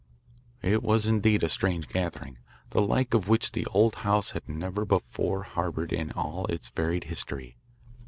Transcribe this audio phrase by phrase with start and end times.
[0.63, 2.39] It was indeed a strange gathering,
[2.71, 7.03] the like of which the old house had never before harboured in all its varied
[7.03, 7.55] history.